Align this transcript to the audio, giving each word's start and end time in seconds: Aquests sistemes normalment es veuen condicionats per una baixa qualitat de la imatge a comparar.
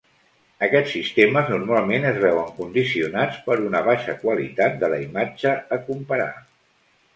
Aquests 0.67 0.93
sistemes 0.95 1.51
normalment 1.53 2.07
es 2.13 2.17
veuen 2.23 2.49
condicionats 2.61 3.37
per 3.51 3.59
una 3.67 3.83
baixa 3.91 4.17
qualitat 4.25 4.83
de 4.87 4.93
la 4.97 5.01
imatge 5.07 5.55
a 5.79 5.83
comparar. 5.93 6.31